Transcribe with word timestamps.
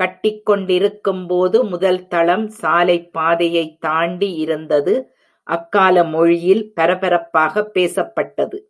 கட்டிக்கொண்டிருக்கும் 0.00 1.26
போது, 1.26 1.64
முதல் 1.64 2.08
தளம் 2.08 2.46
சாலைப்பாதையை 2.60 3.76
தாண்டி 3.78 4.30
இருந்தது 4.34 4.94
அக்கால 5.48 6.04
மொழியில் 6.04 6.64
பரபரப்பாக 6.72 7.70
பேசப்பட்டது. 7.74 8.60